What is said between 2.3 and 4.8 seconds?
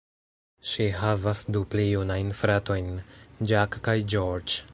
fratojn, Jack kaj George.